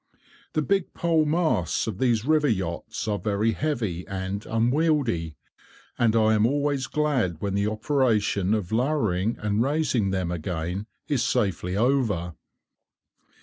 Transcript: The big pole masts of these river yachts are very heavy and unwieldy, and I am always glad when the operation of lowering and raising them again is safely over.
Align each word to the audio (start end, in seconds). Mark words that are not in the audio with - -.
The 0.53 0.63
big 0.63 0.95
pole 0.95 1.25
masts 1.25 1.85
of 1.85 1.99
these 1.99 2.25
river 2.25 2.47
yachts 2.47 3.07
are 3.07 3.19
very 3.19 3.51
heavy 3.51 4.07
and 4.07 4.43
unwieldy, 4.47 5.35
and 5.95 6.15
I 6.15 6.33
am 6.33 6.47
always 6.47 6.87
glad 6.87 7.39
when 7.39 7.53
the 7.53 7.67
operation 7.67 8.55
of 8.55 8.71
lowering 8.71 9.37
and 9.39 9.61
raising 9.61 10.09
them 10.09 10.31
again 10.31 10.87
is 11.07 11.23
safely 11.23 11.77
over. 11.77 12.33